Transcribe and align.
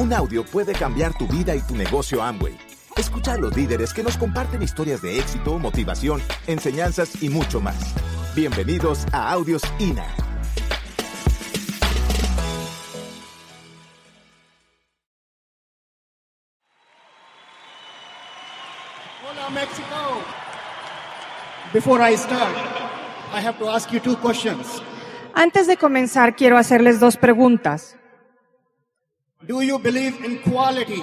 Un 0.00 0.14
audio 0.14 0.42
puede 0.44 0.72
cambiar 0.72 1.12
tu 1.12 1.26
vida 1.26 1.54
y 1.54 1.60
tu 1.60 1.76
negocio 1.76 2.22
Amway. 2.22 2.56
Escucha 2.96 3.34
a 3.34 3.36
los 3.36 3.54
líderes 3.54 3.92
que 3.92 4.02
nos 4.02 4.16
comparten 4.16 4.62
historias 4.62 5.02
de 5.02 5.18
éxito, 5.18 5.58
motivación, 5.58 6.22
enseñanzas 6.46 7.22
y 7.22 7.28
mucho 7.28 7.60
más. 7.60 7.76
Bienvenidos 8.34 9.04
a 9.12 9.30
Audios 9.30 9.60
INA. 9.78 10.06
Hola, 19.22 19.50
Mexico. 19.50 20.22
Before 21.74 22.00
I 22.10 22.16
start, 22.16 22.56
I 23.34 23.46
have 23.46 23.58
to 23.58 23.68
ask 23.68 23.92
you 23.92 24.00
two 24.00 24.16
questions. 24.16 24.82
Antes 25.34 25.66
de 25.66 25.76
comenzar, 25.76 26.36
quiero 26.36 26.56
hacerles 26.56 27.00
dos 27.00 27.18
preguntas. 27.18 27.99
Do 29.46 29.62
you 29.62 29.78
believe 29.78 30.24
in 30.24 30.38
quality? 30.38 31.02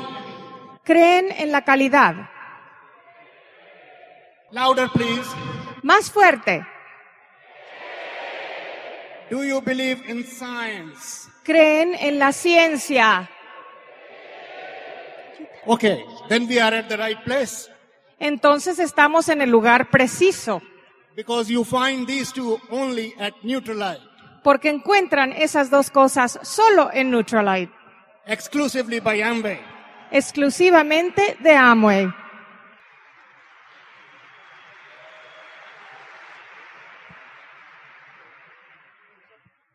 ¿Creen 0.84 1.32
en 1.32 1.52
la 1.52 1.62
calidad? 1.62 2.30
Louder, 4.52 4.90
please. 4.90 5.28
Más 5.84 6.10
fuerte. 6.12 6.66
Do 9.30 9.44
you 9.44 9.62
believe 9.62 10.02
in 10.08 10.24
science? 10.24 11.30
¿Creen 11.44 11.96
en 11.96 12.20
la 12.20 12.32
ciencia? 12.32 13.30
Okay, 15.66 16.06
then 16.30 16.48
we 16.48 16.62
are 16.62 16.74
at 16.74 16.88
the 16.88 16.96
right 16.96 17.22
place 17.26 17.70
Entonces 18.20 18.80
estamos 18.80 19.30
en 19.30 19.42
el 19.42 19.50
lugar 19.50 19.90
preciso, 19.92 20.62
because 21.16 21.52
you 21.52 21.64
find 21.64 22.08
these 22.08 22.32
two 22.34 22.60
only 22.72 23.14
at 23.20 23.34
Neutralite, 23.44 24.02
porque 24.44 24.70
encuentran 24.70 25.34
esas 25.34 25.70
dos 25.70 25.92
cosas 25.92 26.40
solo 26.42 26.90
en 26.92 27.12
Neutralite, 27.12 27.72
exclusively 28.28 29.00
by 29.00 29.22
Amway. 29.22 29.60
exclusivamente 30.12 31.38
de 31.42 31.54
Amway. 31.54 32.14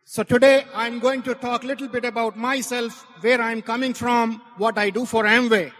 So 0.04 0.22
today 0.24 0.66
I'm 0.74 1.00
going 1.00 1.22
to 1.22 1.34
talk 1.34 1.64
a 1.64 1.66
little 1.66 1.88
bit 1.88 2.04
about 2.04 2.36
myself, 2.36 3.06
where 3.22 3.40
I'm 3.40 3.62
coming 3.62 3.94
from, 3.94 4.42
what 4.58 4.76
I 4.76 4.90
do 4.90 5.06
for 5.06 5.24
Amway. 5.24 5.72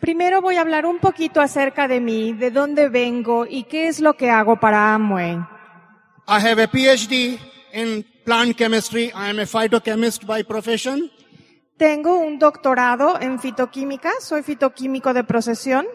Primero 0.00 0.42
voy 0.42 0.56
a 0.56 0.60
hablar 0.60 0.84
un 0.84 0.98
poquito 0.98 1.40
acerca 1.40 1.88
de 1.88 2.00
mí, 2.00 2.34
de 2.34 2.50
dónde 2.50 2.90
vengo 2.90 3.46
y 3.48 3.64
qué 3.64 3.88
es 3.88 3.98
lo 3.98 4.14
que 4.14 4.28
hago 4.28 4.56
para 4.60 4.94
Amway. 4.94 5.38
I 6.28 6.40
have 6.40 6.58
a 6.58 6.66
PhD 6.66 7.38
in 7.72 8.04
plant 8.26 8.58
chemistry. 8.58 9.10
I 9.14 9.30
am 9.30 9.38
a 9.38 9.46
phytochemist 9.46 10.26
by 10.26 10.42
profession. 10.42 11.10
Tengo 11.76 12.18
un 12.18 12.38
doctorado 12.38 13.20
en 13.20 13.38
fitoquímica, 13.38 14.10
soy 14.20 14.42
fitoquímico 14.42 15.12
de 15.12 15.24
procesión. 15.24 15.86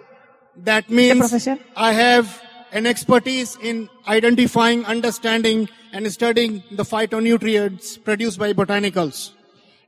That 0.64 0.84
means 0.90 1.18
profesión? 1.18 1.60
I 1.76 1.94
have 1.94 2.28
an 2.72 2.86
expertise 2.86 3.58
in 3.62 3.90
identifying, 4.08 4.86
understanding, 4.86 5.68
and 5.92 6.06
studying 6.08 6.64
the 6.70 6.84
phytonutrients 6.84 7.98
produced 8.04 8.38
by 8.38 8.54
botanicals. 8.54 9.36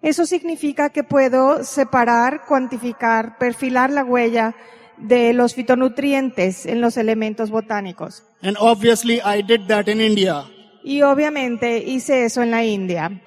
Eso 0.02 0.26
significa 0.26 0.90
que 0.90 1.04
puedo 1.04 1.64
separar, 1.64 2.46
cuantificar, 2.46 3.38
perfilar 3.38 3.90
la 3.90 4.04
huella 4.04 4.56
de 4.98 5.34
los 5.34 5.54
fitonutrientes 5.54 6.66
en 6.66 6.82
los 6.82 6.98
elementos 6.98 7.52
botánicos. 7.52 8.24
And 8.42 8.58
obviously 8.60 9.22
I 9.24 9.42
did 9.42 9.68
that 9.68 9.88
in 9.88 10.02
India. 10.02 10.46
Y 10.84 11.04
obviamente 11.04 11.78
hice 11.78 12.26
eso 12.26 12.42
en 12.42 12.52
la 12.52 12.64
India. 12.66 13.22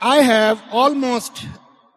I 0.00 0.18
have 0.18 0.62
almost 0.70 1.44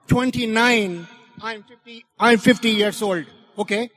29, 0.07 1.07
I'm 1.41 1.63
50, 1.63 2.05
I'm 2.19 2.39
50 2.39 2.69
years 2.69 3.01
old, 3.01 3.25
okay? 3.57 3.89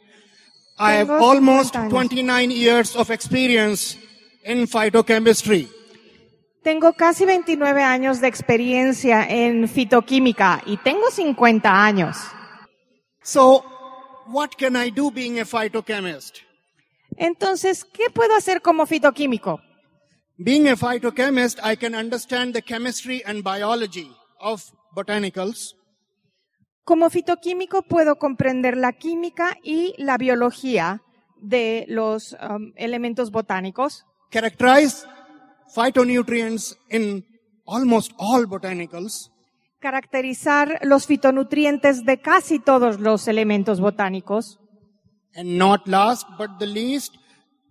I 0.78 0.92
have 0.94 1.10
almost 1.10 1.74
50 1.74 1.88
años. 1.88 1.90
29 1.90 2.50
years 2.50 2.96
of 2.96 3.10
experience 3.10 3.96
in 4.44 4.66
phytochemistry. 4.66 5.68
Tengo 6.62 6.92
casi 6.94 7.24
29 7.24 7.82
años 7.82 8.20
de 8.20 8.28
experiencia 8.28 9.26
en 9.28 9.68
fitoquímica 9.68 10.62
y 10.66 10.76
tengo 10.78 11.10
50 11.10 11.84
años. 11.84 12.16
So, 13.22 13.64
what 14.26 14.56
can 14.58 14.76
I 14.76 14.90
do 14.90 15.10
being 15.10 15.40
a 15.40 15.44
phytochemist? 15.44 16.40
Entonces, 17.16 17.84
¿qué 17.84 18.10
puedo 18.10 18.34
hacer 18.34 18.60
como 18.60 18.86
fitoquímico? 18.86 19.60
Being 20.36 20.66
a 20.68 20.74
phytochemist, 20.76 21.60
I 21.62 21.76
can 21.76 21.94
understand 21.94 22.54
the 22.54 22.62
chemistry 22.62 23.22
and 23.24 23.44
biology 23.44 24.10
of 24.40 24.64
botanicals. 24.92 25.76
Como 26.82 27.08
fitoquímico 27.08 27.82
puedo 27.82 28.16
comprender 28.16 28.76
la 28.76 28.92
química 28.92 29.56
y 29.62 29.94
la 29.96 30.18
biología 30.18 31.02
de 31.40 31.84
los 31.88 32.32
um, 32.32 32.72
elementos 32.76 33.30
botánicos, 33.30 34.04
characterize 34.32 35.06
phytonutrients 35.72 36.76
in 36.90 37.24
almost 37.64 38.10
all 38.18 38.46
botanicals, 38.46 39.30
caracterizar 39.78 40.80
los 40.82 41.06
fitonutrientes 41.06 42.04
de 42.04 42.20
casi 42.20 42.58
todos 42.58 42.98
los 42.98 43.28
elementos 43.28 43.78
botánicos. 43.78 44.58
And 45.36 45.58
not 45.58 45.86
last 45.86 46.26
but 46.36 46.58
the 46.58 46.66
least, 46.66 47.14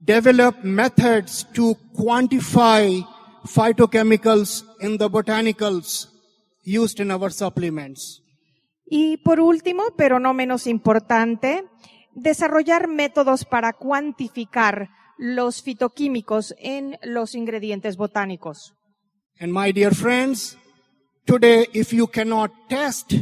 develop 0.04 0.64
methods 0.64 1.46
to 1.54 1.76
quantify 1.96 3.06
phytochemicals 3.46 4.64
in 4.82 4.98
the 4.98 5.10
botanicals 5.10 6.08
used 6.64 7.00
in 7.00 7.12
our 7.12 7.30
supplements. 7.30 8.24
y 8.86 9.18
por 9.18 9.40
último, 9.40 9.84
pero 9.98 10.20
no 10.20 10.36
menos 10.36 10.68
importante, 10.68 11.64
desarrollar 12.14 12.88
métodos 12.88 13.44
para 13.44 13.74
cuantificar 13.74 14.90
los 15.18 15.64
fitoquímicos 15.64 16.54
en 16.60 17.00
los 17.02 17.34
ingredientes 17.34 17.98
botánicos. 17.98 18.76
And 19.40 19.52
my 19.52 19.72
dear 19.72 19.96
friends, 19.96 20.58
today 21.26 21.68
if 21.74 21.92
you 21.92 22.08
cannot 22.08 22.52
test, 22.70 23.14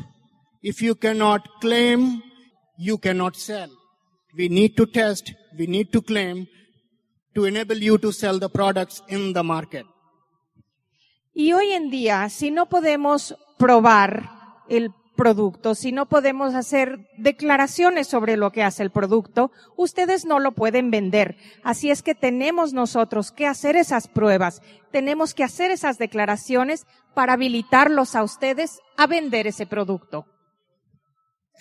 if 0.61 0.81
you 0.81 0.95
cannot 0.95 1.47
claim, 1.61 2.21
you 2.77 2.97
cannot 2.97 3.35
sell. 3.35 3.69
We 4.35 4.49
need 4.49 4.75
to 4.75 4.85
test, 4.85 5.33
we 5.57 5.67
need 5.67 5.91
to 5.91 6.01
claim 6.01 6.47
to 7.33 7.45
enable 7.45 7.77
you 7.81 7.97
to 7.97 8.11
sell 8.11 8.39
the 8.39 8.49
products 8.49 9.03
in 9.07 9.33
the 9.33 9.43
market. 9.43 9.85
Y 11.33 11.53
hoy 11.53 11.71
en 11.71 11.89
día, 11.89 12.27
si 12.29 12.51
no 12.51 12.67
podemos 12.67 13.35
probar 13.57 14.29
el 14.67 14.91
producto, 15.15 15.75
si 15.75 15.91
no 15.91 16.07
podemos 16.07 16.55
hacer 16.55 17.07
declaraciones 17.17 18.07
sobre 18.07 18.37
lo 18.37 18.51
que 18.51 18.63
hace 18.63 18.83
el 18.83 18.91
producto, 18.91 19.51
ustedes 19.77 20.25
no 20.25 20.39
lo 20.39 20.53
pueden 20.53 20.91
vender. 20.91 21.37
Así 21.63 21.91
es 21.91 22.01
que 22.01 22.15
tenemos 22.15 22.73
nosotros 22.73 23.31
que 23.31 23.45
hacer 23.45 23.75
esas 23.75 24.07
pruebas, 24.07 24.61
tenemos 24.91 25.33
que 25.33 25.43
hacer 25.43 25.71
esas 25.71 25.97
declaraciones 25.97 26.85
para 27.13 27.33
habilitarlos 27.33 28.15
a 28.15 28.23
ustedes 28.23 28.79
a 28.97 29.07
vender 29.07 29.47
ese 29.47 29.65
producto. 29.65 30.25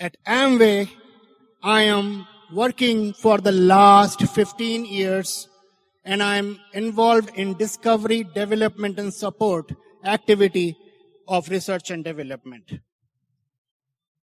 At 0.00 0.14
Amway, 0.25 0.88
I 1.62 1.82
am 1.91 2.26
working 2.53 3.12
for 3.12 3.42
the 3.42 3.53
last 3.53 4.22
15 4.22 4.86
years 4.86 5.50
and 6.05 6.22
I 6.22 6.38
am 6.38 6.59
involved 6.72 7.31
in 7.37 7.56
discovery, 7.56 8.25
development 8.25 8.99
and 8.99 9.12
support 9.12 9.72
activity 10.05 10.77
of 11.28 11.49
research 11.49 11.91
and 11.91 12.05
development. 12.05 12.83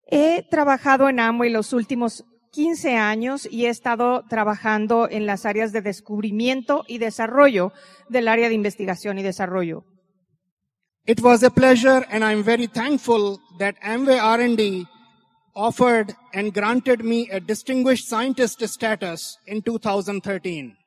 He 0.05 0.43
trabajado 0.51 1.07
en 1.07 1.19
Amway 1.19 1.49
los 1.49 1.71
últimos 1.73 2.25
15 2.51 2.97
años 2.97 3.47
y 3.49 3.65
he 3.65 3.69
estado 3.69 4.25
trabajando 4.29 5.07
en 5.09 5.25
las 5.25 5.45
áreas 5.45 5.71
de 5.71 5.81
descubrimiento 5.81 6.83
y 6.87 6.97
desarrollo 6.97 7.71
del 8.09 8.27
área 8.27 8.49
de 8.49 8.55
investigación 8.55 9.17
y 9.19 9.23
desarrollo. 9.23 9.85
It 11.05 11.21
was 11.21 11.43
a 11.43 11.49
pleasure 11.49 12.05
and 12.11 12.23
I'm 12.23 12.43
very 12.43 12.67
thankful 12.67 13.39
that 13.57 13.75
Amway 13.81 14.19
R&D 14.19 14.85
offered 15.55 16.13
and 16.33 16.53
granted 16.53 17.03
me 17.03 17.29
a 17.31 17.39
distinguished 17.39 18.07
scientist 18.07 18.61
status 18.67 19.37
in 19.47 19.61
2013. 19.61 20.77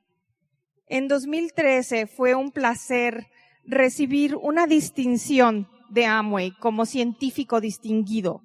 En 0.86 1.08
2013 1.08 2.06
fue 2.06 2.34
un 2.34 2.50
placer 2.50 3.26
recibir 3.64 4.36
una 4.36 4.66
distinción 4.66 5.69
de 5.90 6.06
Amway 6.06 6.52
como 6.58 6.86
científico 6.86 7.60
distinguido. 7.60 8.42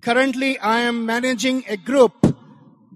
Currently, 0.00 0.58
I 0.62 0.86
am 0.86 1.04
managing 1.04 1.64
a 1.68 1.76
group 1.76 2.14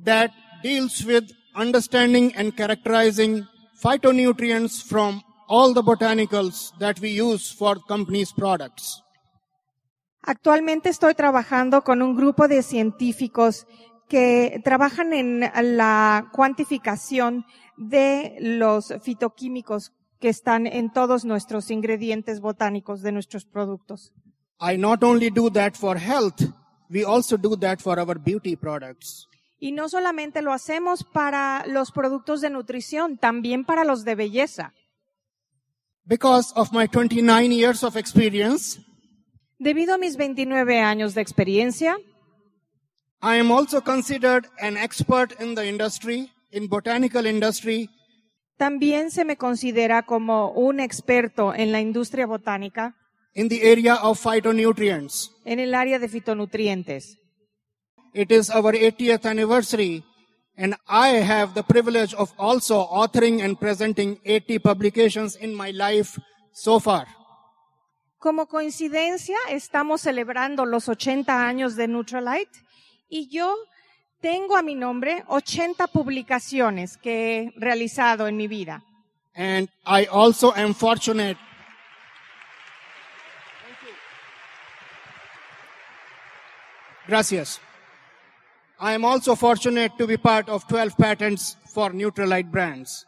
that 0.04 0.30
deals 0.62 1.04
with 1.04 1.24
understanding 1.54 2.32
and 2.36 2.54
characterizing 2.56 3.46
phytonutrients 3.82 4.82
from 4.82 5.22
all 5.48 5.74
the 5.74 5.82
botanicals 5.82 6.72
that 6.78 7.00
we 7.00 7.10
use 7.10 7.52
for 7.52 7.78
companies' 7.86 8.32
products. 8.32 9.02
Actualmente 10.22 10.88
estoy 10.88 11.14
trabajando 11.14 11.82
con 11.82 12.00
un 12.00 12.14
grupo 12.14 12.46
de 12.46 12.62
científicos 12.62 13.66
que 14.08 14.60
trabajan 14.64 15.12
en 15.12 15.40
la 15.76 16.28
cuantificación 16.32 17.44
de 17.76 18.36
los 18.40 18.94
fitoquímicos 19.02 19.92
que 20.20 20.28
están 20.28 20.66
en 20.66 20.92
todos 20.92 21.24
nuestros 21.24 21.70
ingredientes 21.70 22.40
botánicos 22.40 23.02
de 23.02 23.12
nuestros 23.12 23.44
productos. 23.44 24.12
I 24.60 24.78
not 24.78 25.02
only 25.02 25.30
do 25.30 25.50
that 25.50 25.74
for 25.74 25.98
health, 25.98 26.42
we 26.88 27.04
also 27.04 27.36
do 27.36 27.56
that 27.56 27.80
for 27.80 27.98
our 27.98 28.18
beauty 28.18 28.54
products. 28.56 29.26
Y 29.58 29.72
no 29.72 29.88
solamente 29.88 30.42
lo 30.42 30.52
hacemos 30.52 31.04
para 31.04 31.64
los 31.66 31.92
productos 31.92 32.40
de 32.40 32.50
nutrición, 32.50 33.18
también 33.18 33.64
para 33.64 33.84
los 33.84 34.04
de 34.04 34.14
belleza. 34.14 34.74
Because 36.04 36.52
of 36.56 36.72
my 36.72 36.86
29 36.88 37.52
years 37.52 37.84
of 37.84 37.96
experience, 37.96 38.80
Debido 39.62 39.94
a 39.94 39.98
mis 39.98 40.16
29 40.16 40.80
años 40.80 41.14
de 41.14 41.20
experiencia, 41.20 41.96
I 43.22 43.36
am 43.36 43.52
also 43.52 43.80
considered 43.80 44.46
an 44.60 44.76
expert 44.76 45.40
in 45.40 45.54
the 45.54 45.64
industry, 45.64 46.32
in 46.50 46.66
botanical 46.66 47.24
industry, 47.24 47.88
también 48.62 49.10
se 49.10 49.24
me 49.24 49.36
considera 49.36 50.02
como 50.02 50.52
un 50.52 50.78
experto 50.78 51.52
en 51.54 51.72
la 51.72 51.80
industria 51.80 52.26
botánica 52.26 52.94
in 53.34 53.48
the 53.48 53.72
area 53.72 53.96
of 53.96 54.20
phytonutrients. 54.20 55.30
en 55.44 55.58
el 55.58 55.74
área 55.74 55.98
de 55.98 56.08
fitonutrientes. 56.08 57.18
It 58.14 58.30
is 58.30 58.50
our 58.50 58.74
80th 58.74 59.24
anniversary 59.24 60.04
and 60.56 60.76
I 60.86 61.22
have 61.22 61.54
the 61.54 61.62
privilege 61.62 62.14
of 62.14 62.32
also 62.38 62.86
authoring 62.90 63.42
and 63.42 63.58
presenting 63.58 64.20
80 64.24 64.58
publications 64.60 65.36
in 65.36 65.54
my 65.54 65.72
life 65.72 66.20
so 66.52 66.78
far. 66.78 67.06
Como 68.18 68.46
coincidencia, 68.46 69.36
estamos 69.48 70.02
celebrando 70.02 70.66
los 70.66 70.88
80 70.88 71.48
años 71.48 71.74
de 71.74 71.88
Neutralite 71.88 72.60
y 73.12 73.28
yo 73.28 73.54
tengo 74.22 74.56
a 74.56 74.62
mi 74.62 74.74
nombre 74.74 75.22
80 75.28 75.86
publicaciones 75.88 76.96
que 76.96 77.38
he 77.38 77.52
realizado 77.56 78.26
en 78.26 78.38
mi 78.38 78.48
vida. 78.48 78.82
And 79.34 79.68
I 79.86 80.06
also 80.10 80.54
am 80.54 80.74
fortunate. 80.74 81.36
Gracias. 87.06 87.60
I 88.80 88.94
am 88.94 89.04
also 89.04 89.36
fortunate 89.36 89.92
to 89.98 90.06
be 90.06 90.16
part 90.16 90.48
of 90.48 90.66
12 90.66 90.96
patents 90.96 91.58
for 91.74 91.92
Neutralite 91.92 92.48
brands. 92.48 93.06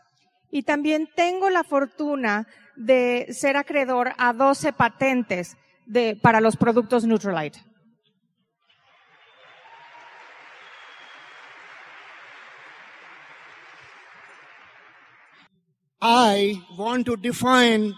Y 0.50 0.64
también 0.64 1.08
tengo 1.16 1.48
la 1.48 1.64
fortuna 1.64 2.46
de 2.76 3.26
ser 3.30 3.56
acreedor 3.56 4.12
a 4.18 4.34
12 4.34 4.74
patentes 4.74 5.56
de, 5.86 6.14
para 6.20 6.42
los 6.42 6.56
productos 6.56 7.04
Neutralite. 7.04 7.60
I 16.06 16.60
want 16.76 17.06
to 17.06 17.16
define 17.16 17.94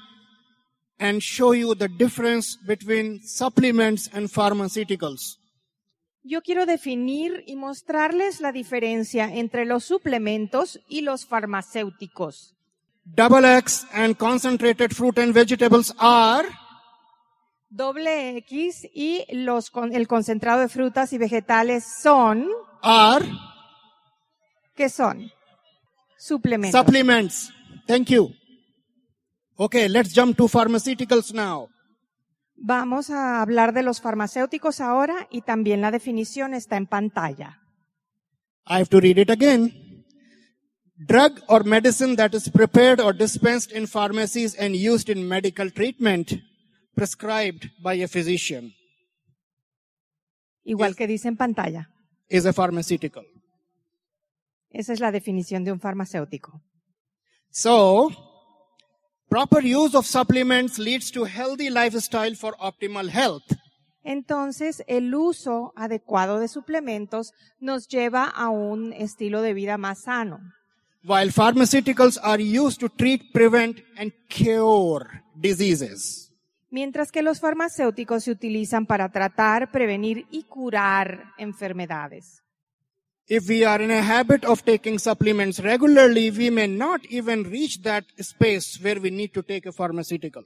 and 1.00 1.20
show 1.20 1.53
you 1.53 1.75
the 1.75 1.88
difference 1.88 2.56
between 2.64 3.20
supplements 3.25 4.08
and 4.12 4.29
pharmaceuticals. 4.31 5.38
Yo 6.23 6.41
quiero 6.41 6.67
definir 6.67 7.43
y 7.49 7.56
mostrarles 7.56 8.41
la 8.41 8.53
diferencia 8.53 9.25
entre 9.35 9.64
los 9.64 9.85
suplementos 9.85 10.79
y 10.88 11.00
los 11.00 11.26
farmacéuticos. 11.26 12.55
Double 13.05 13.44
X 13.58 13.87
and 13.93 14.17
concentrated 14.17 14.93
fruit 14.94 15.19
and 15.19 15.32
vegetables 15.35 15.93
are 15.99 16.49
Doble 17.69 18.37
X 18.38 18.87
y 18.94 19.25
los, 19.32 19.70
con- 19.70 19.93
el 19.94 20.06
concentrado 20.06 20.61
de 20.61 20.69
frutas 20.69 21.12
y 21.12 21.19
vegetales 21.19 21.85
son, 22.02 22.47
are 22.82 23.26
¿qué 24.76 24.88
son? 24.88 25.31
Suplementos. 26.19 26.81
supplements. 26.81 27.52
Thank 27.87 28.11
you. 28.11 28.31
Okay, 29.59 29.88
let's 29.88 30.12
jump 30.12 30.37
to 30.37 30.49
pharmaceuticals 30.49 31.33
now. 31.33 31.69
Vamos 32.59 33.11
a 33.11 33.43
hablar 33.43 33.73
de 33.75 33.83
los 33.83 34.00
farmacéuticos 34.00 34.81
ahora 34.81 35.29
y 35.31 35.43
también 35.43 35.81
la 35.83 35.91
definición 35.91 36.55
está 36.55 36.77
en 36.77 36.87
pantalla. 36.87 37.61
I 38.69 38.75
have 38.79 38.88
to 38.88 39.00
read 39.00 39.19
it 39.19 39.31
again. 39.31 40.05
Drug 40.97 41.41
or 41.49 41.65
medicine 41.65 42.17
that 42.17 42.35
is 42.35 42.49
prepared 42.50 43.00
or 43.00 43.12
dispensed 43.15 43.71
in 43.73 43.87
pharmacies 43.87 44.55
and 44.59 44.75
used 44.75 45.11
in 45.11 45.29
medical 45.29 45.71
treatment 45.71 46.33
prescribed 46.94 47.71
by 47.83 48.03
a 48.03 48.09
physician 48.09 48.73
Igual 50.65 50.97
que 50.97 51.06
dice 51.06 51.29
en 51.29 51.37
pantalla. 51.37 51.91
is 52.29 52.47
a 52.47 52.53
pharmaceutical. 52.53 53.25
Esa 54.71 54.93
es 54.94 55.00
la 55.00 55.12
definición 55.12 55.62
de 55.65 55.73
un 55.73 55.79
farmacéutico. 55.81 56.61
So, 57.50 58.10
proper 59.28 59.64
use 59.64 59.94
of 59.94 60.06
supplements 60.06 60.78
leads 60.78 61.10
to 61.12 61.25
healthy 61.25 61.70
lifestyle 61.70 62.34
for 62.34 62.54
optimal 62.58 63.08
health. 63.08 63.44
Entonces, 64.04 64.84
el 64.87 65.12
uso 65.14 65.72
adecuado 65.75 66.38
de 66.38 66.46
suplementos 66.46 67.32
nos 67.58 67.88
lleva 67.88 68.25
a 68.25 68.50
un 68.50 68.93
estilo 68.93 69.43
de 69.43 69.52
vida 69.52 69.78
más 69.78 70.02
sano. 70.04 70.38
While 71.02 71.32
pharmaceuticals 71.32 72.19
are 72.22 72.40
used 72.40 72.78
to 72.81 72.88
treat, 72.88 73.32
prevent, 73.32 73.81
and 73.96 74.12
cure 74.28 75.22
diseases. 75.34 76.32
Mientras 76.70 77.10
que 77.10 77.22
los 77.22 77.40
farmacéuticos 77.40 78.25
se 78.25 78.31
utilizan 78.31 78.87
para 78.87 79.08
tratar, 79.10 79.70
prevenir 79.70 80.26
y 80.31 80.44
curar 80.44 81.32
enfermedades. 81.38 82.42
If 83.28 83.49
we 83.49 83.64
are 83.64 83.82
in 83.82 83.90
a 83.90 84.02
habit 84.02 84.44
of 84.44 84.62
taking 84.62 85.00
supplements 85.00 85.58
regularly, 85.58 86.31
we 86.31 86.50
may 86.50 86.69
not 86.69 87.00
even 87.11 87.43
reach 87.43 87.82
that 87.82 88.05
space 88.20 88.78
where 88.81 89.00
we 89.00 89.11
need 89.11 89.32
to 89.34 89.43
take 89.43 89.67
a 89.67 89.73
pharmaceutical. 89.73 90.44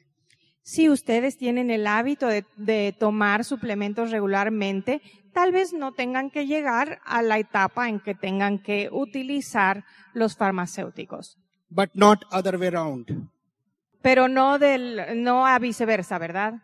Si 0.63 0.89
ustedes 0.89 1.37
tienen 1.37 1.71
el 1.71 1.87
hábito 1.87 2.27
de, 2.27 2.45
de 2.57 2.95
tomar 2.99 3.45
suplementos 3.45 4.11
regularmente, 4.11 5.03
tal 5.35 5.53
vez 5.53 5.75
no 5.75 5.93
tengan 5.93 6.31
que 6.31 6.47
llegar 6.47 7.01
a 7.05 7.21
la 7.21 7.39
etapa 7.39 7.89
en 7.91 8.01
que 8.01 8.15
tengan 8.15 8.63
que 8.63 8.89
utilizar 8.91 9.85
los 10.15 10.37
farmacéuticos. 10.37 11.37
But 11.69 11.91
not 11.95 12.23
other 12.33 12.57
way 12.59 12.69
around. 12.69 13.29
Pero 14.01 14.29
no 14.29 14.59
del, 14.59 15.23
no 15.23 15.47
a 15.47 15.59
viceversa, 15.59 16.19
¿verdad? 16.19 16.55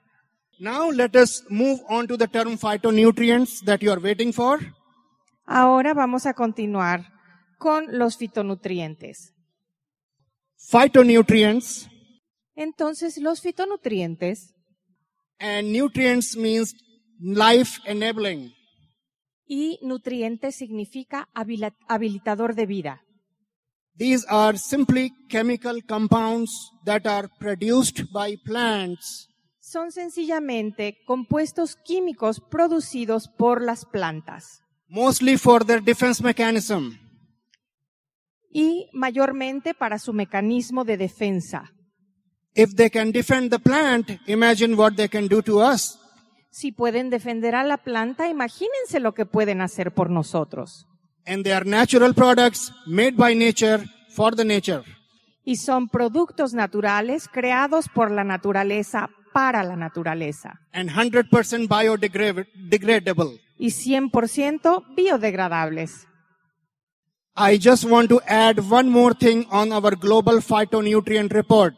Now 0.59 0.91
let 0.91 1.15
us 1.15 1.45
move 1.51 1.83
on 1.91 2.07
to 2.07 2.17
the 2.17 2.27
term 2.27 2.57
phytonutrients 2.57 3.63
that 3.67 3.83
you 3.83 3.93
are 3.93 4.01
waiting 4.01 4.33
for. 4.33 4.61
Ahora 5.47 5.95
vamos 5.95 6.27
a 6.27 6.35
continuar 6.35 7.13
con 7.59 7.99
los 7.99 8.17
fitonutrientes. 8.17 9.33
Phytonutrients 10.59 11.89
Entonces, 12.55 13.19
los 13.19 13.41
fitonutrientes 13.41 14.55
and 15.39 15.71
nutrients 15.71 16.37
means 16.37 16.75
life 17.21 17.81
enabling. 17.85 18.53
y 19.47 19.79
nutrientes 19.83 20.57
significa 20.57 21.29
habilitador 21.35 22.55
de 22.55 22.67
vida. 22.67 23.03
These 23.97 24.27
are 24.29 24.59
simply 24.59 25.13
chemical 25.29 25.83
compounds 25.87 26.51
that 26.85 27.07
are 27.07 27.29
produced 27.39 28.05
by 28.13 28.37
plants 28.45 29.29
Son 29.61 29.91
sencillamente 29.91 30.99
compuestos 31.07 31.77
químicos 31.77 32.41
producidos 32.41 33.29
por 33.29 33.63
las 33.63 33.85
plantas 33.85 34.63
mostly 34.89 35.37
for 35.37 35.65
their 35.65 35.81
defense 35.83 36.23
mechanism. 36.23 36.99
y 38.51 38.89
mayormente 38.95 39.75
para 39.75 39.99
su 39.99 40.13
mecanismo 40.13 40.85
de 40.85 40.97
defensa. 40.97 41.73
If 42.55 42.75
they 42.75 42.89
can 42.89 43.13
defend 43.13 43.51
the 43.51 43.59
plant, 43.59 44.09
imagine 44.27 44.75
what 44.77 44.95
they 44.95 45.09
can 45.09 45.29
do 45.29 45.43
to 45.43 45.59
us. 45.61 45.99
Si 46.51 46.73
pueden 46.73 47.11
defender 47.11 47.55
a 47.55 47.65
la 47.65 47.77
planta, 47.77 48.29
imagínense 48.31 48.99
lo 48.99 49.13
que 49.13 49.27
pueden 49.27 49.61
hacer 49.61 49.93
por 49.93 50.09
nosotros. 50.09 50.87
And 51.27 51.45
they 51.45 51.53
are 51.53 51.67
natural 51.67 52.15
products 52.15 52.73
made 52.87 53.13
by 53.13 53.35
nature 53.35 53.85
for 54.15 54.35
the 54.35 54.45
nature. 54.45 54.83
Y 55.45 55.57
son 55.57 55.89
productos 55.89 56.55
naturales 56.55 57.29
creados 57.31 57.89
por 57.91 58.11
la 58.11 58.25
naturaleza 58.25 59.11
para 59.35 59.63
la 59.63 59.77
naturaleza. 59.77 60.55
and 60.73 60.89
100% 60.89 61.69
biodegradable. 61.69 63.39
Y 63.59 63.71
100% 63.71 64.85
biodegradables. 64.97 66.07
I 67.39 67.59
just 67.59 67.85
want 67.85 68.09
to 68.09 68.21
add 68.27 68.61
one 68.61 68.89
more 68.89 69.15
thing 69.15 69.47
on 69.51 69.71
our 69.71 69.95
global 69.97 70.41
phytonutrient 70.41 71.31
report. 71.33 71.75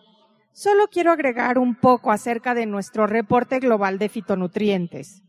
Solo 0.52 0.88
quiero 0.88 1.12
agregar 1.12 1.58
un 1.58 1.74
poco 1.76 2.10
acerca 2.10 2.54
de 2.54 2.66
nuestro 2.66 3.06
reporte 3.06 3.60
global 3.60 3.98
de 3.98 4.08
fitonutrientes. 4.08 5.22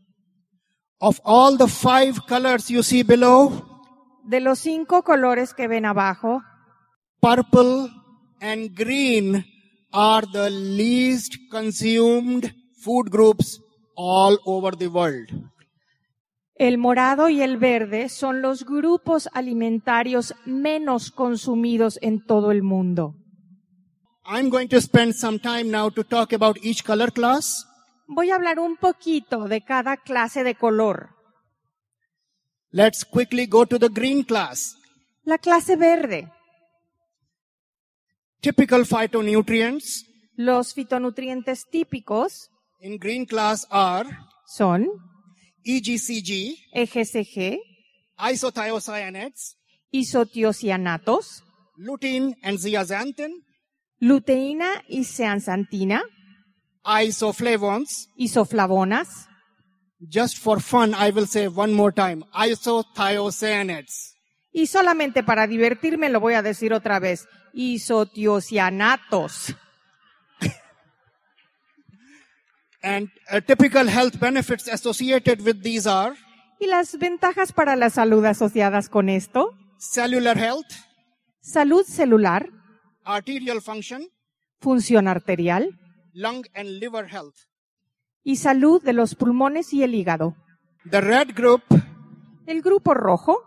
Of 0.98 1.20
all 1.24 1.56
the 1.56 1.66
five 1.68 2.20
colors 2.28 2.68
you 2.68 2.82
see 2.82 3.02
below, 3.02 3.66
De 4.24 4.40
los 4.40 4.58
cinco 4.60 5.02
colores 5.02 5.54
que 5.54 5.66
ven 5.66 5.86
abajo, 5.86 6.42
purple 7.20 7.90
and 8.40 8.74
green 8.76 9.44
are 9.92 10.26
the 10.30 10.50
least 10.50 11.36
consumed 11.50 12.54
food 12.80 13.10
groups 13.10 13.60
all 13.96 14.38
over 14.44 14.76
the 14.76 14.88
world. 14.88 15.49
El 16.60 16.76
morado 16.76 17.30
y 17.30 17.40
el 17.40 17.56
verde 17.56 18.10
son 18.10 18.42
los 18.42 18.66
grupos 18.66 19.30
alimentarios 19.32 20.34
menos 20.44 21.10
consumidos 21.10 21.98
en 22.02 22.22
todo 22.22 22.50
el 22.50 22.62
mundo. 22.62 23.14
I'm 24.26 24.50
going 24.50 24.68
to 24.68 24.78
spend 24.78 25.14
some 25.14 25.38
time 25.38 25.70
now 25.70 25.88
to 25.88 26.04
talk 26.04 26.34
about 26.34 26.58
each 26.62 26.84
color 26.84 27.10
class. 27.12 27.66
Voy 28.06 28.30
a 28.30 28.34
hablar 28.34 28.58
un 28.58 28.76
poquito 28.76 29.48
de 29.48 29.62
cada 29.62 29.96
clase 29.96 30.44
de 30.44 30.54
color. 30.54 31.08
Let's 32.72 33.06
quickly 33.06 33.46
go 33.46 33.64
to 33.64 33.78
the 33.78 33.88
green 33.88 34.22
class. 34.22 34.76
La 35.24 35.38
clase 35.38 35.76
verde, 35.76 36.30
Typical 38.42 38.84
phytonutrients 38.84 40.04
los 40.36 40.74
fitonutrientes 40.74 41.66
típicos 41.70 42.50
in 42.80 42.98
green 42.98 43.24
class 43.24 43.66
are 43.70 44.08
son 44.46 44.88
EGCG, 45.64 46.56
EGCG, 46.72 47.58
isothiocyanates, 48.30 49.56
isotiocianatos, 49.90 51.42
lutein 51.76 52.36
and 52.42 52.58
zeaxanthin, 52.58 53.44
luteína 54.00 54.82
y 54.88 55.04
zeaxantina, 55.04 56.02
isoflavones. 56.84 58.08
isoflavonas. 58.16 59.28
Just 60.00 60.38
for 60.38 60.60
fun, 60.60 60.94
I 60.94 61.10
will 61.10 61.26
say 61.26 61.46
one 61.46 61.74
more 61.74 61.92
time. 61.92 62.24
Isothiocyanates. 62.32 64.16
Y 64.52 64.66
solamente 64.66 65.22
para 65.22 65.46
divertirme 65.46 66.08
lo 66.08 66.20
voy 66.20 66.34
a 66.34 66.42
decir 66.42 66.72
otra 66.72 66.98
vez. 66.98 67.28
Isotiocianatos. 67.52 69.54
And 72.82 73.10
uh, 73.30 73.40
typical 73.40 73.88
health 73.88 74.18
benefits 74.18 74.66
associated 74.68 75.42
with 75.42 75.62
these 75.62 75.86
are 75.86 76.14
¿Y 76.58 76.66
las 76.66 76.98
ventajas 76.98 77.52
para 77.52 77.76
la 77.76 77.90
salud 77.90 78.24
asociadas 78.24 78.88
con 78.88 79.08
esto? 79.08 79.50
cellular 79.78 80.36
health, 80.38 80.66
Salud 81.40 81.84
celular, 81.84 82.48
arterial 83.04 83.60
function, 83.62 84.06
función 84.60 85.08
arterial 85.08 85.70
lung 86.12 86.44
and 86.54 86.68
liver 86.80 87.06
health. 87.10 87.34
y 88.22 88.36
salud 88.36 88.82
de 88.82 88.92
los 88.92 89.14
pulmones 89.14 89.72
y 89.72 89.82
el 89.82 89.94
hígado. 89.94 90.36
The 90.90 91.00
red 91.00 91.34
group, 91.34 91.62
El 92.46 92.60
grupo 92.62 92.94
rojo, 92.94 93.38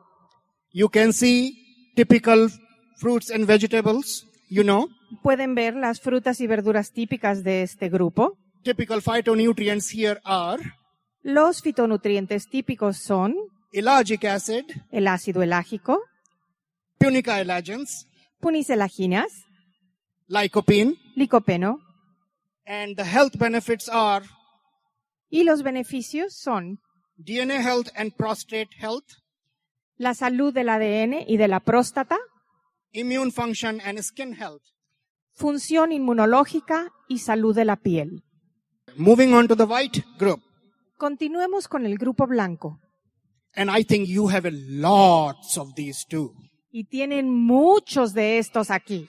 you 0.72 0.90
can 0.90 1.12
see 1.14 1.92
typical 1.96 2.50
fruits 2.98 3.30
and 3.32 3.46
vegetables, 3.46 4.26
you 4.50 4.64
know, 4.64 4.90
pueden 5.22 5.54
ver 5.56 5.76
las 5.76 6.02
frutas 6.02 6.40
y 6.42 6.48
verduras 6.48 6.92
típicas 6.94 7.44
de 7.44 7.62
este 7.64 7.90
grupo. 7.90 8.38
Typical 8.64 9.02
phytonutrients 9.02 9.90
here 9.94 10.20
are 10.24 10.62
Los 11.22 11.62
fitonutrientes 11.62 12.50
típicos 12.50 12.98
son 12.98 13.36
ellagic 13.72 14.26
acid, 14.26 14.66
el 14.92 15.08
ácido 15.08 15.42
elágico, 15.42 16.02
punica 16.98 17.40
ellagens, 17.40 18.08
punicelaginas, 18.40 19.32
lycopene, 20.28 20.96
licopeno, 21.16 21.80
and 22.66 22.98
the 22.98 23.06
health 23.06 23.38
benefits 23.38 23.88
are 23.90 24.26
y 25.30 25.44
los 25.44 25.64
beneficios 25.64 26.36
son 26.36 26.80
DNA 27.18 27.62
health 27.62 27.88
and 27.96 28.14
prostate 28.18 28.70
health, 28.78 29.06
la 29.98 30.14
salud 30.14 30.54
del 30.54 30.70
ADN 30.70 31.24
y 31.26 31.38
de 31.38 31.48
la 31.48 31.62
próstata, 31.62 32.18
immune 32.92 33.32
function 33.32 33.80
and 33.82 34.02
skin 34.02 34.34
health. 34.34 34.62
función 35.34 35.92
inmunológica 35.94 36.92
y 37.08 37.20
salud 37.20 37.56
de 37.56 37.66
la 37.66 37.78
piel. 37.78 38.24
Moving 38.98 39.34
on 39.34 39.48
to 39.48 39.56
the 39.56 39.66
white 39.66 40.04
group. 40.18 40.40
Continuemos 40.98 41.68
con 41.68 41.86
el 41.86 41.98
grupo 41.98 42.28
blanco. 42.28 42.80
And 43.56 43.70
I 43.70 43.84
think 43.84 44.08
you 44.08 44.30
have 44.30 44.48
a 44.48 44.52
lots 44.52 45.58
of 45.58 45.74
these 45.76 46.06
too. 46.10 46.34
Y 46.72 46.86
tienen 46.86 47.30
muchos 47.30 48.14
de 48.14 48.40
estos 48.40 48.72
aquí. 48.72 49.08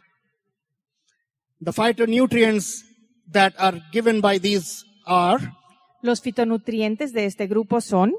The 1.60 1.72
phytonutrients 1.72 2.84
that 3.32 3.54
are 3.58 3.80
given 3.92 4.20
by 4.20 4.38
these 4.38 4.84
are 5.06 5.38
Los 6.02 6.20
fitonutrientes 6.20 7.12
de 7.12 7.24
este 7.24 7.46
grupo 7.46 7.80
son 7.80 8.12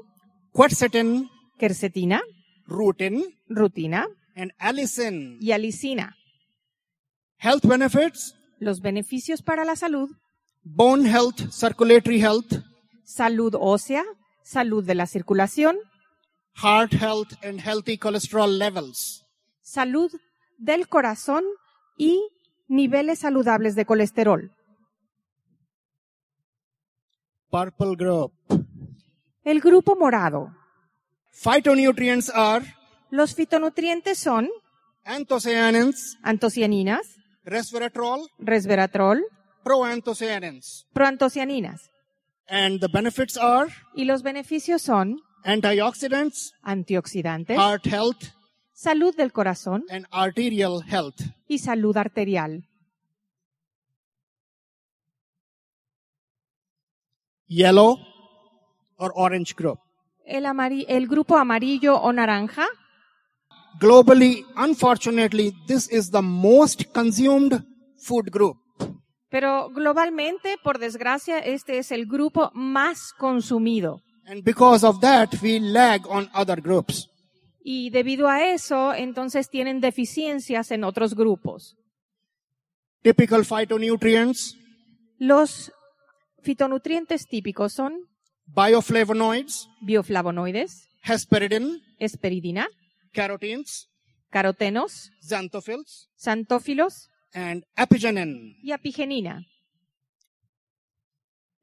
quercetin, 0.52 1.28
quercetina, 1.58 2.20
rutin, 2.66 3.22
rutina 3.48 4.06
and 4.34 4.50
allicin. 4.58 5.38
y 5.40 5.52
alicina. 5.52 6.16
Health 7.38 7.64
benefits, 7.66 8.34
Los 8.58 8.80
beneficios 8.80 9.42
para 9.42 9.64
la 9.64 9.76
salud, 9.76 10.10
bone 10.68 11.08
health, 11.08 11.52
circulatory 11.52 12.20
health, 12.20 12.52
salud 13.04 13.54
ósea, 13.58 14.02
salud 14.42 14.84
de 14.84 14.94
la 14.96 15.06
circulación, 15.06 15.76
heart 16.54 16.92
health, 16.92 17.32
and 17.44 17.60
healthy 17.60 17.96
cholesterol 17.96 18.58
levels. 18.58 19.24
salud 19.62 20.10
del 20.58 20.88
corazón 20.88 21.44
y 21.96 22.20
niveles 22.68 23.20
saludables 23.20 23.76
de 23.76 23.84
colesterol. 23.84 24.50
Purple 27.48 27.94
group. 27.96 28.32
El 29.44 29.60
grupo 29.60 29.94
morado. 29.96 30.50
Phytonutrients 31.32 32.28
are 32.34 32.74
Los 33.10 33.34
fitonutrientes 33.36 34.18
son 34.18 34.48
anthocyanins, 35.04 36.16
antocianinas, 36.22 37.06
resveratrol, 37.44 38.28
resveratrol, 38.38 39.22
proanthocyanins. 39.66 40.86
proantocianinas. 40.92 41.90
And 42.48 42.78
the 42.80 42.88
benefits 42.88 43.36
are 43.36 43.68
Y 43.94 44.04
los 44.04 44.22
beneficios 44.22 44.82
son 44.82 45.20
antioxidants, 45.44 46.52
antioxidantes, 46.62 47.58
heart 47.58 47.84
health, 47.86 48.22
salud 48.72 49.16
del 49.16 49.32
corazón 49.32 49.84
and 49.90 50.06
arterial 50.12 50.82
health. 50.82 51.20
y 51.48 51.58
salud 51.58 51.96
arterial. 51.96 52.64
Yellow 57.48 57.98
or 58.98 59.12
orange 59.16 59.54
group. 59.56 59.80
El, 60.24 60.46
el 60.46 61.06
grupo 61.08 61.36
amarillo 61.36 61.96
o 62.00 62.12
naranja. 62.12 62.66
Globally, 63.80 64.44
unfortunately, 64.56 65.52
this 65.66 65.88
is 65.90 66.10
the 66.10 66.22
most 66.22 66.92
consumed 66.92 67.64
food 67.98 68.30
group. 68.30 68.56
Pero 69.28 69.70
globalmente, 69.70 70.56
por 70.62 70.78
desgracia, 70.78 71.38
este 71.38 71.78
es 71.78 71.90
el 71.90 72.06
grupo 72.06 72.50
más 72.54 73.12
consumido. 73.12 74.02
And 74.26 74.42
because 74.44 74.84
of 74.84 75.00
that, 75.00 75.34
we 75.42 75.60
lag 75.60 76.06
on 76.08 76.28
other 76.34 76.60
groups. 76.60 77.08
Y 77.62 77.90
debido 77.90 78.28
a 78.28 78.44
eso, 78.52 78.94
entonces 78.94 79.48
tienen 79.50 79.80
deficiencias 79.80 80.70
en 80.70 80.84
otros 80.84 81.14
grupos. 81.14 81.76
Typical 83.02 83.44
phytonutrients, 83.44 84.56
Los 85.18 85.72
fitonutrientes 86.42 87.26
típicos 87.26 87.72
son 87.72 87.94
bioflavonoids, 88.46 89.68
bioflavonoides, 89.80 90.88
hesperidin, 91.02 91.82
esperidina, 91.98 92.68
carotenes, 93.12 93.88
carotenos, 94.30 95.10
xanthophylls, 95.20 96.08
santófilos 96.16 97.08
and 97.36 97.64
apigenin. 97.76 98.56
y 98.62 98.72
apigenina. 98.72 99.46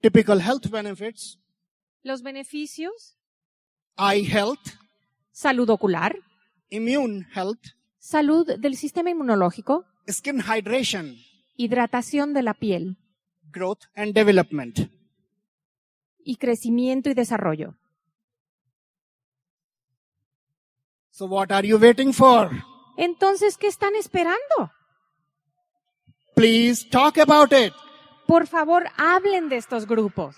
Typical 0.02 0.40
health 0.40 0.70
benefits, 0.70 1.40
Los 2.04 2.22
beneficios, 2.22 3.18
eye 3.98 4.24
health, 4.24 4.60
salud 5.32 5.70
ocular, 5.70 6.16
immune 6.70 7.26
health, 7.34 7.62
salud 7.98 8.46
del 8.60 8.76
sistema 8.76 9.10
inmunológico, 9.10 9.86
skin 10.10 10.42
hydration, 10.42 11.16
hidratación 11.58 12.34
de 12.34 12.44
la 12.44 12.54
piel 12.54 12.98
growth 13.52 13.86
and 13.96 14.14
development. 14.14 14.90
y 16.26 16.36
crecimiento 16.38 17.10
y 17.10 17.14
desarrollo. 17.16 17.76
So 21.12 21.26
what 21.26 21.52
are 21.52 21.68
you 21.68 21.78
waiting 21.78 22.14
for? 22.14 22.50
Entonces, 22.98 23.58
¿qué 23.58 23.68
están 23.68 23.96
esperando? 23.96 24.72
Please 26.36 26.84
talk 26.90 27.18
about 27.18 27.52
it. 27.54 27.74
Por 28.28 28.48
favor, 28.48 28.84
hablen 28.98 29.50
de 29.50 29.58
estos 29.58 29.86
grupos. 29.86 30.36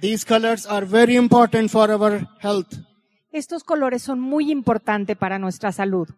These 0.00 0.24
colors 0.24 0.66
are 0.66 0.86
very 0.86 1.16
important 1.16 1.70
for 1.70 1.90
our 1.90 2.26
health. 2.40 2.72
Estos 3.32 3.64
colores 3.64 4.02
son 4.02 4.18
muy 4.18 4.50
importantes 4.50 5.16
para 5.16 5.38
nuestra 5.38 5.72
salud. 5.72 6.08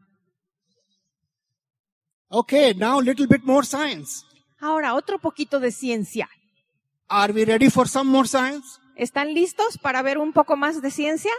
Okay, 2.28 2.74
now 2.74 3.00
little 3.00 3.26
bit 3.26 3.42
more 3.44 3.66
science. 3.66 4.24
Ahora, 4.60 4.94
otro 4.94 5.18
poquito 5.18 5.58
de 5.58 5.72
ciencia. 5.72 6.28
Are 7.08 7.32
we 7.32 7.44
ready 7.44 7.68
for 7.68 7.86
some 7.88 8.10
more 8.10 8.26
science? 8.26 8.78
¿Están 8.96 9.34
listos 9.34 9.78
para 9.78 10.02
ver 10.02 10.18
un 10.18 10.32
poco 10.32 10.56
más 10.56 10.80
de 10.80 10.90
ciencia? 10.90 11.32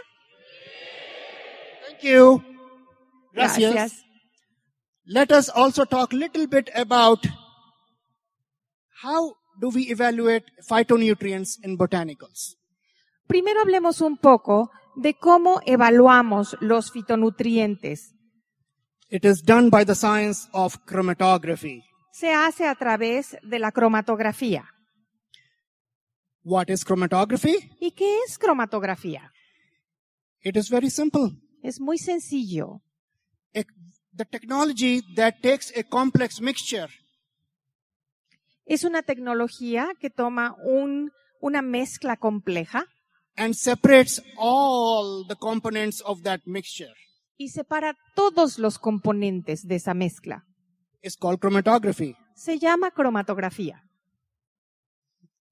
Thank 1.88 2.02
you. 2.02 2.42
Gracias. 3.32 3.72
Gracias. 3.72 4.04
Let 5.06 5.32
us 5.32 5.50
also 5.50 5.84
talk 5.84 6.12
little 6.12 6.46
bit 6.46 6.70
about 6.74 7.26
how 9.02 9.36
do 9.60 9.68
we 9.68 9.90
evaluate 9.90 10.44
phytonutrients 10.68 11.58
in 11.62 11.76
botanicals? 11.76 12.56
Primero 13.26 13.60
hablemos 13.60 14.00
un 14.00 14.16
poco 14.16 14.70
de 14.96 15.14
cómo 15.14 15.60
evaluamos 15.66 16.56
los 16.60 16.90
fitonutrientes. 16.90 18.14
It 19.10 19.24
is 19.24 19.42
done 19.42 19.70
by 19.70 19.84
the 19.84 19.94
science 19.94 20.48
of 20.52 20.78
chromatography. 20.86 21.84
Se 22.12 22.32
hace 22.32 22.66
a 22.66 22.74
través 22.74 23.36
de 23.42 23.58
la 23.58 23.72
cromatografía. 23.72 24.73
What 26.44 26.68
is 26.68 26.84
chromatography? 26.84 27.70
¿Y 27.80 27.92
qué 27.92 28.18
es 28.26 28.38
cromatografía? 28.38 29.32
It 30.42 30.56
is 30.56 30.68
very 30.68 30.90
simple. 30.90 31.30
Es 31.62 31.80
muy 31.80 31.98
sencillo. 31.98 32.82
The 34.16 34.24
technology 34.26 35.02
that 35.16 35.40
takes 35.42 35.72
a 35.76 35.82
complex 35.82 36.40
mixture 36.40 36.86
Es 38.64 38.84
una 38.84 39.02
tecnología 39.02 39.88
que 39.98 40.08
toma 40.08 40.54
un- 40.64 41.10
una 41.40 41.62
mezcla 41.62 42.16
compleja 42.16 42.86
and 43.36 43.54
separates 43.54 44.22
all 44.36 45.26
the 45.26 45.34
components 45.34 46.00
of 46.06 46.22
that 46.22 46.40
mixture 46.46 46.92
y 47.36 47.48
separa 47.48 47.96
todos 48.14 48.58
los 48.60 48.78
componentes 48.78 49.66
de 49.66 49.74
esa 49.74 49.94
mezcla. 49.94 50.44
is 51.02 51.16
called 51.16 51.40
chromatography. 51.40 52.14
Se 52.36 52.58
llama 52.60 52.92
cromatografía. 52.92 53.82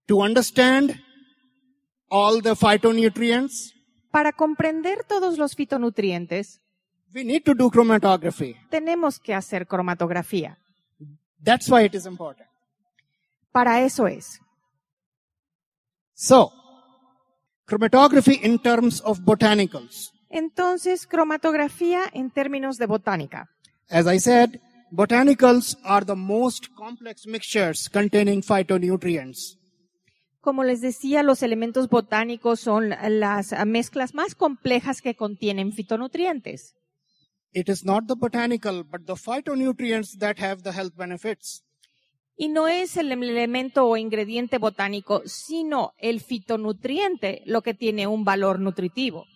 To 0.06 0.22
understand 0.22 1.00
all 2.08 2.40
the 2.42 2.54
phytonutrients, 2.56 3.72
Para 4.10 4.32
comprender 4.32 5.04
todos 5.08 5.38
los 5.38 5.54
fitonutrientes, 5.54 6.60
we 7.14 7.24
need 7.24 7.42
to 7.44 7.54
do 7.54 7.70
chromatography. 7.70 8.56
tenemos 8.70 9.18
que 9.18 9.32
hacer 9.34 9.66
cromatografía. 9.66 10.58
That's 11.42 11.68
why 11.70 11.84
it 11.86 11.94
is 11.94 12.04
important. 12.06 12.46
Para 13.52 13.80
eso 13.84 14.06
es. 14.06 14.38
So, 16.14 16.52
chromatography 17.66 18.40
in 18.42 18.58
terms 18.58 19.00
of 19.00 19.20
botanicals. 19.20 20.12
Entonces, 20.28 21.06
cromatografía 21.06 22.04
en 22.12 22.30
términos 22.30 22.76
de 22.78 22.86
botánica. 22.86 23.48
As 23.90 24.06
I 24.06 24.18
said, 24.18 24.60
botanicals 24.90 25.76
are 25.84 26.04
the 26.04 26.14
most 26.14 26.68
complex 26.76 27.26
mixtures 27.26 27.88
containing 27.88 28.42
phytonutrients. 28.42 29.56
Como 30.42 30.64
les 30.64 30.80
decía, 30.80 31.22
los 31.22 31.44
elementos 31.44 31.88
botánicos 31.88 32.58
son 32.58 32.90
las 32.90 33.54
mezclas 33.64 34.12
más 34.12 34.34
complejas 34.34 35.00
que 35.00 35.14
contienen 35.14 35.72
fitonutrientes. 35.72 36.74
It 37.52 37.68
is 37.68 37.84
not 37.84 38.08
the 38.08 38.16
botanical, 38.16 38.82
but 38.82 39.06
the 39.06 39.14
phytonutrients 39.14 40.18
that 40.18 40.40
have 40.40 40.62
the 40.64 40.72
health 40.72 40.96
benefits. 40.96 41.62
Y 42.34 42.48
no 42.48 42.66
es 42.66 42.96
el 42.96 43.12
elemento 43.12 43.86
o 43.86 43.96
ingrediente 43.96 44.58
botánico, 44.58 45.22
sino 45.26 45.92
el 45.98 46.20
fitonutriente 46.20 47.42
lo 47.46 47.62
que 47.62 47.74
tiene 47.74 48.08
un 48.08 48.24
valor 48.24 48.58
nutritivo. 48.58 49.26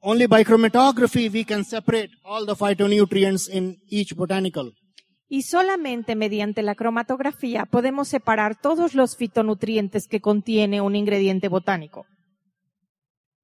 Only 0.00 0.28
by 0.28 0.44
chromatography 0.44 1.28
we 1.28 1.44
can 1.44 1.62
separate 1.62 2.10
all 2.24 2.46
the 2.46 2.54
phytonutrients 2.54 3.50
in 3.50 3.82
each 3.90 4.16
botanical. 4.16 4.72
Y 5.28 5.42
solamente 5.42 6.16
mediante 6.16 6.62
la 6.62 6.74
cromatografía 6.74 7.66
podemos 7.66 8.08
separar 8.08 8.58
todos 8.60 8.94
los 8.94 9.16
fitonutrientes 9.16 10.08
que 10.08 10.20
contiene 10.20 10.80
un 10.80 10.96
ingrediente 10.96 11.48
botánico. 11.48 12.06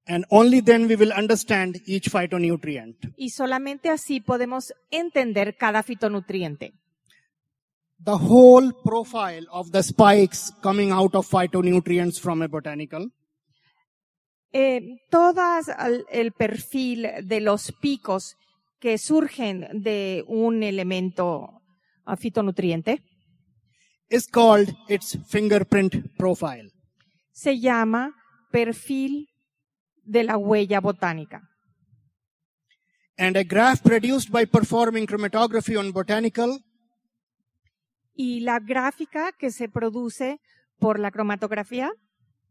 And 0.07 0.25
only 0.31 0.61
then 0.63 0.87
we 0.87 0.97
will 0.97 1.13
understand 1.17 1.77
each 1.87 2.11
phytonutrient. 2.11 2.97
Y 3.17 3.31
solamente 3.31 3.89
así 3.91 4.21
podemos 4.21 4.73
entender 4.91 5.57
cada 5.57 5.83
fitonutriente. 5.83 6.73
The 8.03 8.13
whole 8.13 8.73
profile 8.85 9.47
of 9.51 9.71
the 9.71 9.83
spikes 9.83 10.53
coming 10.63 10.91
out 10.91 11.15
of 11.15 11.27
phytonutrients 11.31 12.21
from 12.21 12.43
a 12.43 12.49
botanical 12.49 13.11
Eh, 14.57 15.01
todas 15.11 15.69
al- 15.69 16.07
el 16.11 16.31
perfil 16.33 17.09
de 17.25 17.41
los 17.41 17.73
picos 17.73 18.37
que 18.79 18.99
surgen 18.99 19.67
de 19.83 20.23
un 20.29 20.63
elemento 20.63 21.63
fitonutriente 22.17 23.03
is 24.11 24.27
called 24.29 24.75
its 24.89 25.19
fingerprint 25.29 25.95
profile. 26.17 26.71
se 27.33 27.59
llama 27.59 28.13
perfil 28.53 29.29
de 30.05 30.23
la 30.25 30.37
huella 30.37 30.81
botánica. 30.81 31.43
And 33.19 33.37
a 33.37 33.45
graph 33.45 33.81
produced 33.83 34.31
by 34.31 34.45
performing 34.45 35.07
chromatography 35.07 35.77
on 35.77 35.93
botanical 35.93 36.61
Y 38.17 38.41
la 38.41 38.61
gráfica 38.61 39.33
que 39.33 39.51
se 39.51 39.69
produce 39.69 40.39
por 40.79 41.01
la 41.01 41.11
cromatografía 41.11 41.91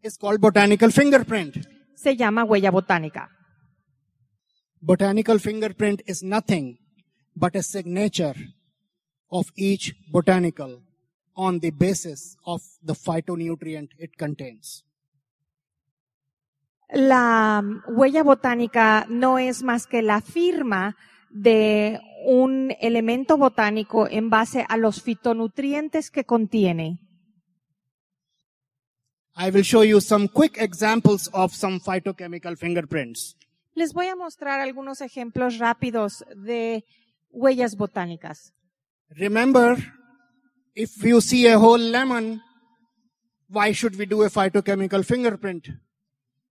is 0.01 0.17
called 0.17 0.41
botanical 0.41 0.91
fingerprint. 0.91 1.55
se 1.95 2.15
llama 2.17 2.43
huella 2.43 2.71
botánica. 2.71 3.29
Botanical 4.81 5.39
fingerprint 5.39 6.01
is 6.05 6.23
nothing 6.23 6.77
but 7.35 7.55
a 7.55 7.63
signature 7.63 8.35
of 9.33 9.47
each 9.55 9.95
botanical 10.11 10.83
on 11.35 11.59
the 11.59 11.71
basis 11.71 12.37
of 12.45 12.61
the 12.83 12.93
phytonutrient 12.93 13.89
it 13.97 14.15
contains. 14.15 14.85
La 16.91 17.63
huella 17.87 18.21
botánica 18.21 19.07
no 19.09 19.39
es 19.39 19.63
más 19.63 19.87
que 19.87 20.03
la 20.03 20.21
firma 20.21 20.95
de 21.31 21.99
un 22.27 22.75
elemento 22.79 23.37
botánico 23.37 24.07
en 24.07 24.29
base 24.29 24.65
a 24.69 24.77
los 24.77 25.01
fitonutrientes 25.01 26.11
que 26.11 26.23
contiene. 26.25 26.99
I 29.35 29.49
will 29.49 29.63
show 29.63 29.83
you 29.83 29.99
some 29.99 30.27
quick 30.27 30.59
examples 30.59 31.31
of 31.33 31.55
some 31.55 31.79
phytochemical 31.79 32.55
fingerprints. 32.55 33.35
Les 33.73 33.93
voy 33.93 34.05
a 34.05 34.15
mostrar 34.15 34.59
algunos 34.59 35.01
ejemplos 35.01 35.57
rápidos 35.57 36.23
de 36.35 36.85
huellas 37.31 37.75
botánicas. 37.75 38.53
Remember, 39.09 39.77
if 40.75 41.03
you 41.03 41.21
see 41.21 41.47
a 41.47 41.59
whole 41.59 41.77
lemon, 41.77 42.41
why 43.47 43.71
should 43.73 43.97
we 43.97 44.05
do 44.05 44.23
a 44.23 44.29
phytochemical 44.29 45.05
fingerprint? 45.05 45.67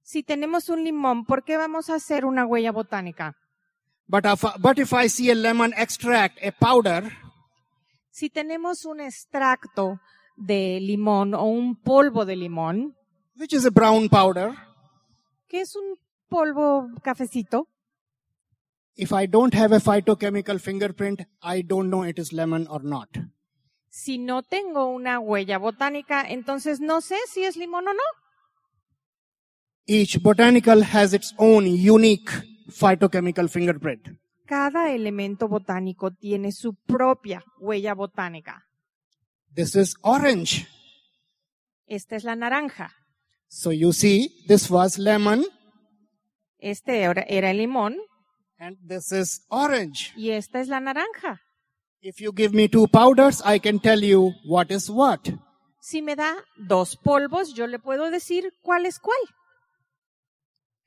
Si 0.03 0.23
tenemos 0.23 0.69
un 0.69 0.85
limón, 0.85 1.25
¿por 1.25 1.45
qué 1.45 1.57
vamos 1.57 1.89
a 1.91 1.95
hacer 1.95 2.25
una 2.25 2.45
huella 2.47 2.73
botánica? 2.73 3.35
But 4.09 4.27
if, 4.27 4.45
but 4.59 4.79
if 4.79 4.93
I 4.93 5.09
see 5.09 5.31
a 5.31 5.35
lemon 5.35 5.73
extract, 5.77 6.39
a 6.45 6.53
powder, 6.53 7.11
Si 8.13 8.29
tenemos 8.29 8.85
un 8.85 9.01
extracto 9.01 9.99
de 10.37 10.79
limón 10.81 11.33
o 11.33 11.45
un 11.45 11.77
polvo 11.77 12.27
de 12.27 12.37
limón, 12.37 12.95
which 13.37 13.55
is 13.55 13.65
a 13.65 13.71
brown 13.71 14.11
powder, 14.11 14.53
que 15.49 15.63
es 15.63 15.75
un 15.75 15.97
polvo 16.29 16.89
cafecito, 17.03 17.69
if 18.97 19.13
I 19.13 19.27
don't 19.27 19.55
have 19.55 19.73
a 19.73 19.81
phytochemical 19.81 20.61
fingerprint, 20.61 21.23
I 21.43 21.63
don't 21.63 21.89
know 21.91 22.03
it 22.03 22.19
is 22.19 22.33
lemon 22.33 22.67
or 22.69 22.83
not. 22.83 23.09
si 23.93 24.17
no 24.17 24.43
tengo 24.43 24.87
una 24.87 25.21
huella 25.21 25.59
botánica, 25.59 26.23
entonces 26.27 26.81
no 26.81 27.03
sé 27.03 27.17
si 27.31 27.45
es 27.45 27.57
limón 27.57 27.87
o 27.89 27.93
no. 27.93 28.03
Each 29.87 30.19
botanical 30.23 30.83
has 30.83 31.13
its 31.13 31.35
own 31.37 31.67
unique 31.67 32.31
phytochemical 32.71 33.51
fingerprint. 33.51 34.09
Cada 34.47 34.91
elemento 34.93 35.47
botánico 35.47 36.11
tiene 36.11 36.53
su 36.53 36.75
propia 36.75 37.45
huella 37.59 37.95
botánica. 37.95 38.65
This 39.55 39.77
is 39.77 39.95
orange. 40.01 40.67
Esta 41.87 42.17
es 42.17 42.25
la 42.25 42.35
naranja. 42.35 42.93
So 43.49 43.73
you 43.73 43.93
see, 43.93 44.31
this 44.49 44.71
was 44.71 44.99
lemon 44.99 45.45
Este 46.59 47.03
era 47.03 47.23
era 47.29 47.51
el 47.51 47.59
limón 47.59 47.97
and 48.63 48.79
this 48.87 49.11
is 49.13 49.45
orange. 49.51 50.13
y 50.17 50.31
esta 50.31 50.61
es 50.61 50.69
la 50.69 50.81
naranja. 50.81 51.41
If 52.01 52.21
you 52.21 52.33
give 52.33 52.55
me 52.55 52.69
two 52.69 52.87
powders, 52.89 53.43
I 53.45 53.59
can 53.59 53.81
tell 53.81 54.03
you 54.03 54.33
what 54.45 54.71
is 54.71 54.89
what. 54.89 55.29
Si 55.81 56.01
me 56.01 56.15
da 56.15 56.35
dos 56.57 56.97
polvos, 56.97 57.55
yo 57.55 57.67
le 57.67 57.79
puedo 57.79 58.11
decir 58.11 58.53
cuál 58.63 58.87
es 58.87 58.99
cuál. 58.99 59.19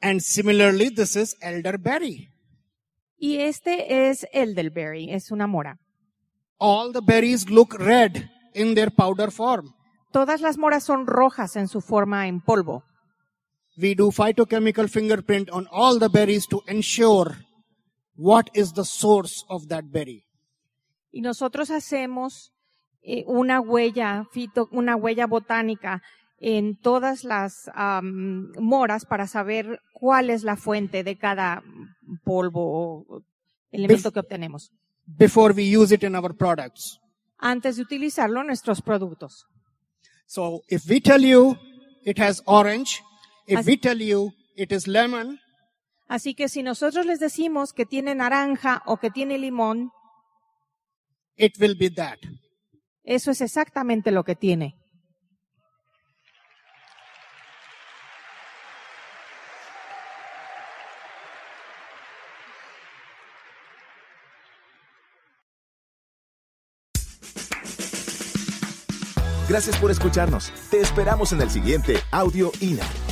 And 0.02 0.22
similarly, 0.22 0.90
this 0.90 1.16
is 1.16 1.36
elderberry. 1.42 2.30
Y 3.18 3.38
este 3.42 4.10
es 4.10 4.26
elderberry, 4.32 5.12
es 5.12 5.32
una 5.32 5.48
mora. 5.48 5.80
All 6.58 6.94
the 6.94 7.02
berries 7.02 7.50
look 7.50 7.76
red 7.78 8.30
in 8.54 8.76
their 8.76 8.92
powder 8.92 9.32
form. 9.32 9.74
Todas 10.12 10.40
las 10.40 10.58
moras 10.58 10.84
son 10.84 11.08
rojas 11.08 11.58
en 11.58 11.68
su 11.68 11.82
forma 11.82 12.28
en 12.28 12.40
polvo. 12.40 12.84
We 13.78 13.96
do 13.96 14.12
phytochemical 14.12 14.88
fingerprint 14.90 15.50
on 15.50 15.68
all 15.72 16.00
the 16.00 16.08
berries 16.08 16.48
to 16.48 16.62
ensure 16.68 17.45
what 18.18 18.48
is 18.54 18.74
the 18.74 18.84
source 18.86 19.44
of 19.50 19.68
that 19.68 19.86
berry. 19.92 20.24
Y 21.12 21.22
nosotros 21.22 21.70
hacemos 21.72 22.52
eh, 23.02 23.24
una 23.28 23.60
huella 23.62 24.26
fito, 24.32 24.68
una 24.72 24.96
huella 24.96 25.28
botánica 25.28 26.02
en 26.40 26.76
todas 26.78 27.24
las 27.24 27.70
am, 27.74 28.52
moras 28.60 29.06
para 29.06 29.26
saber 29.28 29.80
cuál 29.94 30.30
es 30.30 30.44
la 30.44 30.58
fuente 30.58 31.04
de 31.04 31.18
cada 31.18 31.64
polvo 32.24 32.62
o 33.08 33.22
elemento 33.72 34.10
Bef- 34.10 34.14
que 34.14 34.20
obtenemos 34.20 34.72
before 35.06 35.54
we 35.54 35.64
use 35.78 35.94
it 35.94 36.04
in 36.04 36.16
our 36.16 36.36
products. 36.36 37.00
antes 37.38 37.78
de 37.78 37.84
utilizarlo 37.84 38.42
en 38.42 38.48
nuestros 38.48 38.82
productos. 38.82 39.46
So 40.28 40.62
if 40.68 40.90
we 40.90 41.00
tell 41.00 41.22
you 41.24 41.56
it 42.04 42.18
has 42.20 42.42
orange, 42.46 43.02
if 43.48 43.60
As- 43.60 43.66
we 43.66 43.78
tell 43.78 44.02
you 44.02 44.32
it 44.56 44.72
is 44.72 44.88
lemon, 44.88 45.40
Así 46.08 46.36
que 46.36 46.50
si 46.50 46.62
nosotros 46.62 47.06
les 47.06 47.20
decimos 47.20 47.74
que 47.74 47.86
tiene 47.86 48.14
naranja 48.14 48.84
o 48.86 48.98
que 48.98 49.10
tiene 49.10 49.38
limón, 49.38 49.92
it 51.38 51.60
will 51.60 51.76
be 51.76 51.90
that. 51.90 52.18
eso 53.04 53.32
es 53.32 53.42
exactamente 53.42 54.12
lo 54.12 54.24
que 54.24 54.36
tiene. 54.36 54.76
Gracias 69.48 69.78
por 69.78 69.92
escucharnos. 69.92 70.52
Te 70.70 70.82
esperamos 70.82 71.32
en 71.32 71.42
el 71.42 71.50
siguiente 71.50 72.00
Audio 72.12 72.52
INA. 72.62 73.05